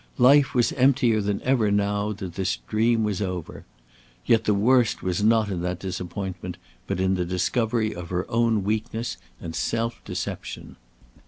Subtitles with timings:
[0.17, 3.65] Life was emptier than ever now that this dream was over.
[4.25, 8.63] Yet the worst was not in that disappointment, but in the discovery of her own
[8.63, 10.75] weakness and self deception.